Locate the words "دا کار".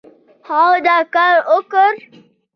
0.87-1.35